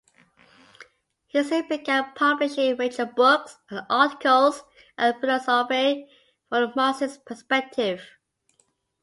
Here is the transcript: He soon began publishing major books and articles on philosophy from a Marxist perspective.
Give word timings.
He 1.27 1.43
soon 1.43 1.67
began 1.67 2.13
publishing 2.15 2.75
major 2.75 3.05
books 3.05 3.59
and 3.69 3.85
articles 3.87 4.63
on 4.97 5.19
philosophy 5.19 6.07
from 6.49 6.71
a 6.71 6.73
Marxist 6.75 7.23
perspective. 7.23 8.01